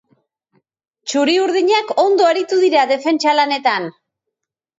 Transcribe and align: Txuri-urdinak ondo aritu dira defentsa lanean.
Txuri-urdinak 1.11 1.91
ondo 2.05 2.25
aritu 2.31 2.59
dira 2.65 2.87
defentsa 2.93 3.37
lanean. 3.41 3.87